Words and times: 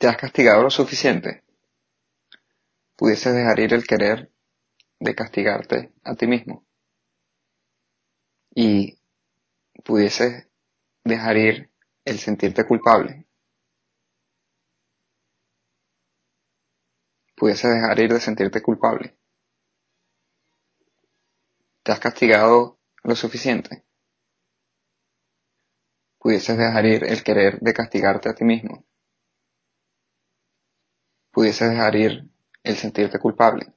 ¿Te 0.00 0.08
has 0.08 0.16
castigado 0.16 0.62
lo 0.62 0.70
suficiente? 0.70 1.44
¿Pudieses 2.96 3.34
dejar 3.34 3.60
ir 3.60 3.74
el 3.74 3.86
querer 3.86 4.32
de 4.98 5.14
castigarte 5.14 5.92
a 6.02 6.14
ti 6.14 6.26
mismo? 6.26 6.64
Y 8.54 8.98
pudieses 9.84 10.48
dejar 11.04 11.36
ir 11.36 11.70
el 12.06 12.18
sentirte 12.18 12.64
culpable. 12.64 13.26
Pudieses 17.36 17.70
dejar 17.70 18.00
ir 18.00 18.10
de 18.10 18.20
sentirte 18.20 18.62
culpable. 18.62 19.18
¿Te 21.82 21.92
has 21.92 22.00
castigado 22.00 22.78
lo 23.02 23.14
suficiente? 23.14 23.84
Pudieses 26.18 26.56
dejar 26.56 26.86
ir 26.86 27.04
el 27.04 27.22
querer 27.22 27.60
de 27.60 27.74
castigarte 27.74 28.30
a 28.30 28.34
ti 28.34 28.46
mismo. 28.46 28.86
Pudieses 31.32 31.68
dejar 31.70 31.96
ir 31.96 32.30
el 32.62 32.76
sentirte 32.76 33.18
culpable. 33.18 33.72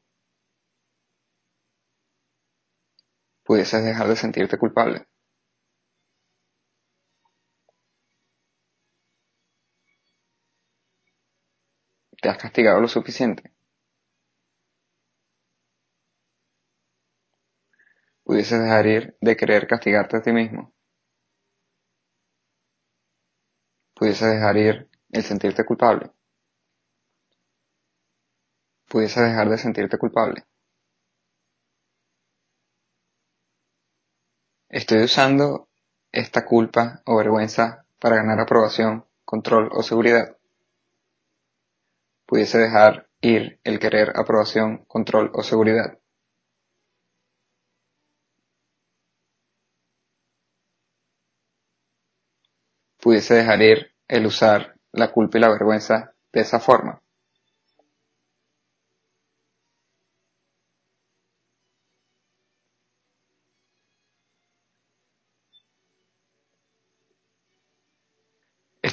Pudieses 3.46 3.86
dejar 3.86 4.10
de 4.10 4.18
sentirte 4.18 4.58
culpable. 4.58 5.08
¿Te 12.20 12.28
has 12.30 12.40
castigado 12.40 12.82
lo 12.82 12.88
suficiente? 12.88 13.52
Pudieses 18.26 18.60
dejar 18.60 18.86
ir 18.86 19.18
de 19.22 19.38
querer 19.38 19.66
castigarte 19.66 20.18
a 20.18 20.22
ti 20.22 20.34
mismo. 20.34 20.74
Pudieses 23.96 24.32
dejar 24.36 24.56
ir 24.58 24.88
el 25.12 25.24
sentirte 25.24 25.66
culpable. 25.66 26.12
Pudieses 28.94 29.24
dejar 29.24 29.50
de 29.50 29.58
sentirte 29.58 29.98
culpable. 29.98 30.46
Estoy 34.70 35.02
usando 35.06 35.68
esta 36.12 36.46
culpa 36.46 37.02
o 37.08 37.18
vergüenza 37.18 37.88
para 38.00 38.18
ganar 38.18 38.40
aprobación, 38.40 39.04
control 39.26 39.72
o 39.74 39.82
seguridad. 39.82 40.38
Pudiese 42.28 42.60
dejar 42.60 43.10
ir 43.20 43.60
el 43.64 43.80
querer 43.80 44.14
aprobación, 44.16 44.86
control 44.86 45.32
o 45.34 45.42
seguridad. 45.42 45.98
Pudiese 53.02 53.34
dejar 53.34 53.60
ir 53.64 53.96
el 54.08 54.28
usar 54.28 54.76
la 54.92 55.12
culpa 55.12 55.40
y 55.40 55.42
la 55.42 55.50
vergüenza 55.50 56.14
de 56.32 56.42
esa 56.42 56.60
forma. 56.60 57.03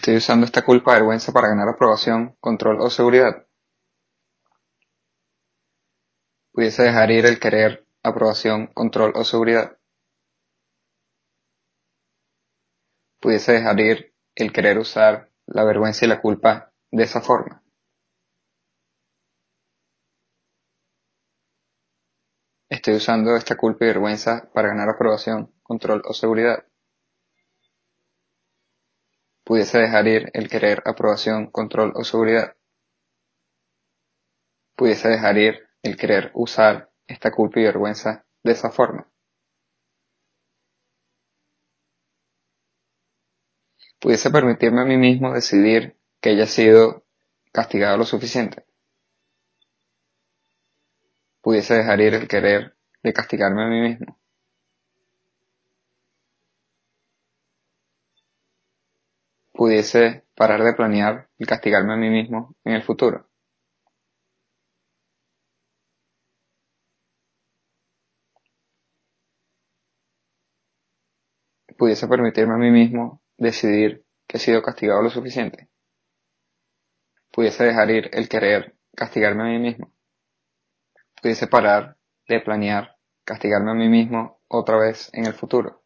Estoy 0.01 0.17
usando 0.17 0.47
esta 0.47 0.65
culpa 0.65 0.93
o 0.93 0.95
vergüenza 0.95 1.31
para 1.31 1.49
ganar 1.49 1.69
aprobación, 1.69 2.35
control 2.41 2.81
o 2.81 2.89
seguridad. 2.89 3.47
Pudiese 6.53 6.85
dejar 6.85 7.11
ir 7.11 7.27
el 7.27 7.39
querer 7.39 7.87
aprobación, 8.03 8.69
control 8.69 9.13
o 9.15 9.25
seguridad. 9.25 9.77
Pudiese 13.21 13.53
dejar 13.53 13.79
ir 13.79 14.15
el 14.37 14.55
querer 14.55 14.79
usar 14.79 15.29
la 15.45 15.65
vergüenza 15.65 16.07
y 16.07 16.09
la 16.09 16.23
culpa 16.23 16.73
de 16.91 17.03
esa 17.03 17.21
forma. 17.21 17.63
Estoy 22.71 22.95
usando 22.95 23.37
esta 23.37 23.59
culpa 23.59 23.85
y 23.85 23.89
vergüenza 23.89 24.51
para 24.55 24.69
ganar 24.69 24.89
aprobación, 24.89 25.53
control 25.63 26.01
o 26.07 26.15
seguridad. 26.15 26.70
Pudiese 29.45 29.79
dejar 29.79 30.07
ir 30.07 30.31
el 30.35 30.49
querer 30.49 30.83
aprobación, 30.85 31.51
control 31.51 31.93
o 31.97 32.05
seguridad. 32.05 32.57
Pudiese 34.77 35.09
dejar 35.09 35.39
ir 35.39 35.69
el 35.83 35.97
querer 35.97 36.31
usar 36.35 36.91
esta 37.07 37.31
culpa 37.31 37.61
y 37.61 37.65
vergüenza 37.65 38.25
de 38.43 38.53
esa 38.53 38.71
forma. 38.71 39.11
Pudiese 43.99 44.31
permitirme 44.31 44.81
a 44.81 44.85
mí 44.85 44.97
mismo 44.97 45.35
decidir 45.35 45.97
que 46.21 46.31
haya 46.31 46.47
sido 46.47 47.05
castigado 47.53 47.99
lo 47.99 48.05
suficiente. 48.05 48.65
Pudiese 51.43 51.75
dejar 51.75 52.01
ir 52.01 52.15
el 52.15 52.29
querer 52.29 52.77
de 53.03 53.13
castigarme 53.13 53.65
a 53.65 53.69
mí 53.69 53.81
mismo. 53.81 54.20
Pudiese 59.61 60.25
parar 60.35 60.65
de 60.65 60.73
planear 60.73 61.29
el 61.37 61.47
castigarme 61.47 61.93
a 61.93 61.97
mí 61.99 62.09
mismo 62.09 62.57
en 62.65 62.73
el 62.73 62.83
futuro. 62.83 63.29
Pudiese 71.77 72.09
permitirme 72.09 72.55
a 72.55 72.57
mí 72.57 72.71
mismo 72.71 73.21
decidir 73.37 74.03
que 74.27 74.39
he 74.39 74.41
sido 74.41 74.63
castigado 74.63 75.03
lo 75.03 75.11
suficiente. 75.11 75.69
Pudiese 77.31 77.65
dejar 77.65 77.91
ir 77.91 78.09
el 78.15 78.31
querer 78.31 78.77
castigarme 78.97 79.43
a 79.43 79.47
mí 79.47 79.59
mismo. 79.59 79.93
Pudiese 81.21 81.49
parar 81.49 81.99
de 82.27 82.41
planear 82.41 82.97
castigarme 83.27 83.73
a 83.73 83.75
mí 83.75 83.91
mismo 83.91 84.41
otra 84.49 84.79
vez 84.79 85.11
en 85.13 85.27
el 85.27 85.35
futuro. 85.35 85.80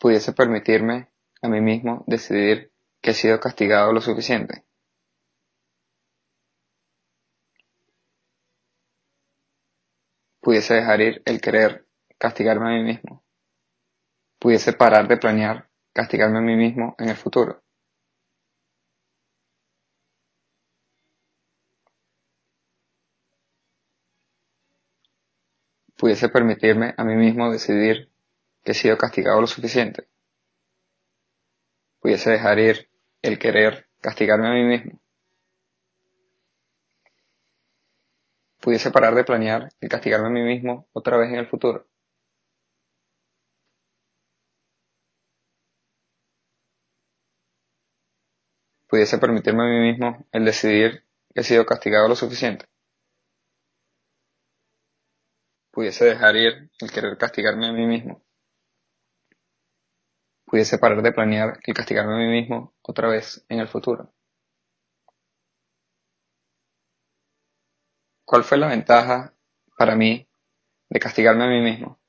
Pudiese 0.00 0.32
permitirme 0.32 1.10
a 1.42 1.48
mí 1.48 1.60
mismo 1.60 2.04
decidir 2.06 2.72
que 3.02 3.10
he 3.10 3.14
sido 3.14 3.38
castigado 3.38 3.92
lo 3.92 4.00
suficiente. 4.00 4.64
Pudiese 10.40 10.72
dejar 10.74 11.02
ir 11.02 11.22
el 11.26 11.38
querer 11.42 11.86
castigarme 12.16 12.66
a 12.70 12.78
mí 12.78 12.82
mismo. 12.82 13.22
Pudiese 14.38 14.72
parar 14.72 15.06
de 15.06 15.18
planear 15.18 15.68
castigarme 15.92 16.38
a 16.38 16.40
mí 16.40 16.56
mismo 16.56 16.94
en 16.98 17.10
el 17.10 17.16
futuro. 17.16 17.62
Pudiese 25.98 26.30
permitirme 26.30 26.94
a 26.96 27.04
mí 27.04 27.16
mismo 27.16 27.52
decidir 27.52 28.09
que 28.64 28.72
he 28.72 28.74
sido 28.74 28.98
castigado 28.98 29.40
lo 29.40 29.46
suficiente. 29.46 30.08
Pudiese 32.00 32.30
dejar 32.30 32.58
ir 32.58 32.88
el 33.22 33.38
querer 33.38 33.88
castigarme 34.00 34.48
a 34.48 34.52
mí 34.52 34.64
mismo. 34.64 35.00
Pudiese 38.60 38.90
parar 38.90 39.14
de 39.14 39.24
planear 39.24 39.70
y 39.80 39.88
castigarme 39.88 40.28
a 40.28 40.30
mí 40.30 40.42
mismo 40.42 40.88
otra 40.92 41.16
vez 41.16 41.30
en 41.30 41.36
el 41.36 41.46
futuro. 41.46 41.86
Pudiese 48.88 49.18
permitirme 49.18 49.62
a 49.62 49.66
mí 49.66 49.92
mismo 49.92 50.26
el 50.32 50.44
decidir 50.44 51.04
que 51.32 51.40
he 51.40 51.44
sido 51.44 51.64
castigado 51.64 52.08
lo 52.08 52.16
suficiente. 52.16 52.66
Pudiese 55.70 56.04
dejar 56.04 56.36
ir 56.36 56.70
el 56.80 56.90
querer 56.90 57.16
castigarme 57.16 57.68
a 57.68 57.72
mí 57.72 57.86
mismo. 57.86 58.22
Pudiese 60.50 60.76
parar 60.76 61.00
de 61.00 61.12
planear 61.12 61.60
y 61.64 61.72
castigarme 61.72 62.12
a 62.12 62.18
mí 62.18 62.26
mismo 62.28 62.74
otra 62.82 63.08
vez 63.08 63.42
en 63.48 63.60
el 63.60 63.68
futuro. 63.68 64.12
¿Cuál 68.24 68.44
fue 68.44 68.56
la 68.56 68.68
ventaja 68.68 69.34
para 69.76 69.94
mí 69.94 70.26
de 70.90 71.00
castigarme 71.00 71.44
a 71.44 71.48
mí 71.48 71.60
mismo? 71.62 72.00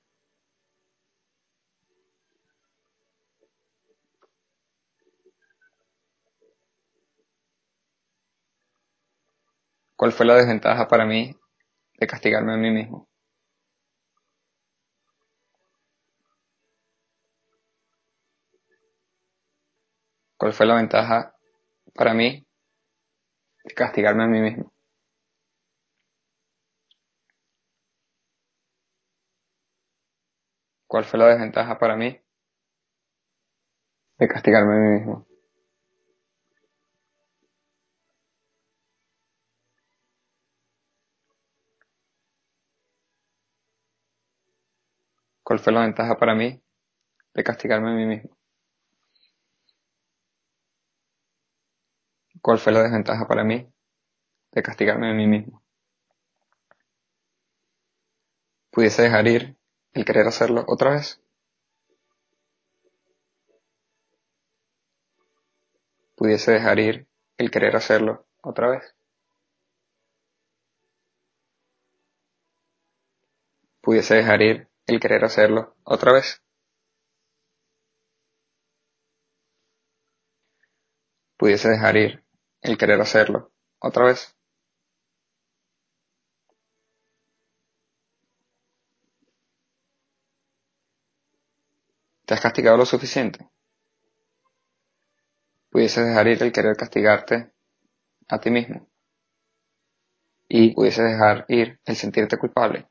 ¿Cuál 9.96 10.12
fue 10.12 10.26
la 10.26 10.36
desventaja 10.36 10.90
para 10.90 11.06
mí 11.06 11.34
de 12.00 12.08
castigarme 12.08 12.54
a 12.54 12.58
mí 12.58 12.72
mismo? 12.72 13.11
¿Cuál 20.42 20.54
fue 20.54 20.66
la 20.66 20.74
ventaja 20.74 21.36
para 21.94 22.16
mí 22.16 22.44
de 23.64 23.74
castigarme 23.76 24.24
a 24.24 24.28
mí 24.28 24.40
mismo? 24.42 24.74
¿Cuál 30.88 31.06
fue 31.06 31.20
la 31.20 31.28
desventaja 31.28 31.78
para 31.78 31.96
mí 31.96 32.20
de 34.18 34.28
castigarme 34.28 34.74
a 34.74 34.80
mí 34.80 34.98
mismo? 34.98 35.28
¿Cuál 45.44 45.60
fue 45.60 45.72
la 45.72 45.82
ventaja 45.82 46.18
para 46.18 46.34
mí 46.34 46.60
de 47.36 47.44
castigarme 47.44 47.92
a 47.92 47.94
mí 47.94 48.06
mismo? 48.08 48.41
¿Cuál 52.42 52.58
fue 52.58 52.74
la 52.74 52.82
desventaja 52.82 53.28
para 53.28 53.44
mí 53.44 53.72
de 54.52 54.64
castigarme 54.64 55.12
a 55.12 55.14
mí 55.14 55.28
mismo? 55.28 55.62
¿Pudiese 58.72 59.04
dejar 59.04 59.28
ir 59.28 59.58
el 59.94 60.06
querer 60.06 60.28
hacerlo 60.28 60.64
otra 60.68 60.92
vez? 60.92 61.22
¿Pudiese 66.16 66.52
dejar 66.54 66.80
ir 66.80 67.08
el 67.38 67.52
querer 67.52 67.76
hacerlo 67.76 68.26
otra 68.42 68.70
vez? 68.70 68.96
¿Pudiese 73.82 74.16
dejar 74.16 74.42
ir 74.42 74.68
el 74.88 75.00
querer 75.00 75.26
hacerlo 75.26 75.76
otra 75.84 76.14
vez? 76.14 76.42
¿Pudiese 81.38 81.70
dejar 81.70 81.98
ir 81.98 82.24
el 82.62 82.78
querer 82.78 83.00
hacerlo 83.02 83.52
otra 83.80 84.06
vez? 84.06 84.36
¿Te 92.26 92.34
has 92.34 92.42
castigado 92.42 92.78
lo 92.78 92.86
suficiente? 92.88 93.48
¿Pudieses 95.72 96.06
dejar 96.06 96.28
ir 96.28 96.44
el 96.44 96.52
querer 96.52 96.78
castigarte 96.78 97.52
a 98.30 98.40
ti 98.40 98.52
mismo? 98.52 98.88
¿Y 100.48 100.76
pudieses 100.76 101.06
dejar 101.06 101.46
ir 101.48 101.80
el 101.84 101.96
sentirte 101.96 102.38
culpable? 102.38 102.88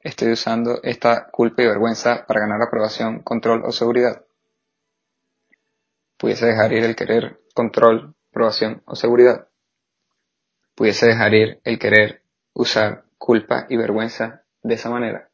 Estoy 0.00 0.32
usando 0.32 0.82
esta 0.82 1.30
culpa 1.30 1.62
y 1.62 1.66
vergüenza 1.66 2.24
para 2.26 2.40
ganar 2.40 2.62
aprobación, 2.62 3.22
control 3.22 3.62
o 3.64 3.72
seguridad. 3.72 4.25
Pudiese 6.16 6.46
dejar 6.46 6.72
ir 6.72 6.84
el 6.84 6.96
querer 6.96 7.40
control, 7.54 8.14
aprobación 8.30 8.82
o 8.86 8.96
seguridad. 8.96 9.48
Pudiese 10.74 11.06
dejar 11.06 11.34
ir 11.34 11.60
el 11.64 11.78
querer 11.78 12.22
usar 12.52 13.04
culpa 13.18 13.66
y 13.68 13.76
vergüenza 13.76 14.42
de 14.62 14.74
esa 14.74 14.90
manera. 14.90 15.30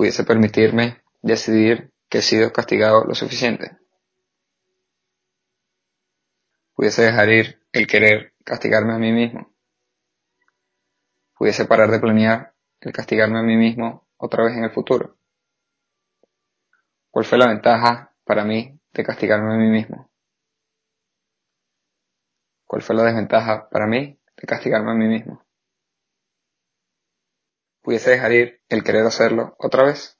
pudiese 0.00 0.24
permitirme 0.24 1.02
decidir 1.20 1.92
que 2.08 2.18
he 2.18 2.22
sido 2.22 2.54
castigado 2.54 3.04
lo 3.04 3.14
suficiente. 3.14 3.76
Pudiese 6.74 7.02
dejar 7.02 7.28
ir 7.28 7.62
el 7.72 7.86
querer 7.86 8.32
castigarme 8.42 8.94
a 8.94 8.98
mí 8.98 9.12
mismo. 9.12 9.52
Pudiese 11.36 11.66
parar 11.66 11.90
de 11.90 12.00
planear 12.00 12.54
el 12.80 12.92
castigarme 12.94 13.40
a 13.40 13.42
mí 13.42 13.58
mismo 13.58 14.08
otra 14.16 14.44
vez 14.44 14.56
en 14.56 14.64
el 14.64 14.70
futuro. 14.70 15.18
¿Cuál 17.10 17.24
fue 17.24 17.38
la 17.38 17.48
ventaja 17.48 18.12
para 18.24 18.44
mí 18.44 18.78
de 18.92 19.04
castigarme 19.04 19.54
a 19.54 19.56
mí 19.56 19.68
mismo? 19.68 20.10
¿Cuál 22.66 22.82
fue 22.82 22.96
la 22.96 23.04
desventaja 23.04 23.68
para 23.68 23.86
mí 23.86 24.18
de 24.36 24.46
castigarme 24.46 24.92
a 24.92 24.94
mí 24.94 25.06
mismo? 25.06 25.44
pudiese 27.82 28.10
dejar 28.10 28.32
ir 28.32 28.60
el 28.68 28.84
querer 28.84 29.04
hacerlo 29.06 29.56
otra 29.58 29.84
vez. 29.84 30.19